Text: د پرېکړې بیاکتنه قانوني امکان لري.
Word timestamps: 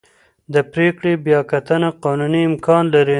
د 0.53 0.55
پرېکړې 0.73 1.13
بیاکتنه 1.25 1.89
قانوني 2.03 2.41
امکان 2.49 2.83
لري. 2.93 3.09